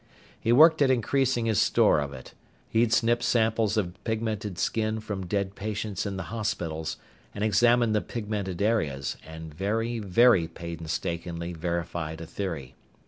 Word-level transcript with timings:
He 0.39 0.51
worked 0.51 0.81
at 0.81 0.89
increasing 0.89 1.45
his 1.45 1.61
store 1.61 1.99
of 1.99 2.11
it. 2.11 2.33
He'd 2.67 2.91
snipped 2.91 3.21
samples 3.21 3.77
of 3.77 4.03
pigmented 4.03 4.57
skin 4.57 4.99
from 4.99 5.27
dead 5.27 5.53
patients 5.55 6.07
in 6.07 6.17
the 6.17 6.23
hospitals, 6.33 6.97
and 7.35 7.43
examined 7.43 7.93
the 7.93 8.01
pigmented 8.01 8.63
areas, 8.63 9.17
and 9.23 9.53
very, 9.53 9.99
very 9.99 10.47
painstakingly 10.47 11.53
verified 11.53 12.19
a 12.19 12.25
theory. 12.25 12.73